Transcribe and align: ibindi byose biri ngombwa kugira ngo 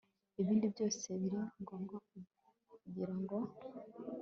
ibindi 0.41 0.65
byose 0.73 1.05
biri 1.21 1.39
ngombwa 1.61 1.95
kugira 2.71 3.13
ngo 3.21 3.37